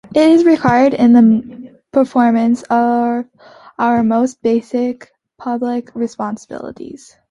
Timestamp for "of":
2.71-3.25